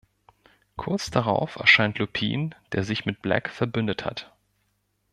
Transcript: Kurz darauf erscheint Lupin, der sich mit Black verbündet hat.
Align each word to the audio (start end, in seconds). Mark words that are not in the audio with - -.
Kurz 0.77 1.11
darauf 1.11 1.57
erscheint 1.57 1.99
Lupin, 1.99 2.55
der 2.71 2.83
sich 2.83 3.05
mit 3.05 3.21
Black 3.21 3.51
verbündet 3.51 4.03
hat. 4.03 4.33